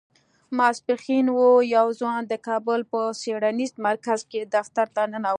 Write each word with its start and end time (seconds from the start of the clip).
ماسپښين 0.57 1.25
و 1.37 1.39
يو 1.75 1.87
ځوان 1.99 2.21
د 2.27 2.33
کابل 2.47 2.79
په 2.91 2.99
څېړنيز 3.21 3.71
مرکز 3.87 4.19
کې 4.31 4.41
دفتر 4.55 4.85
ته 4.95 5.01
ننوت. 5.11 5.29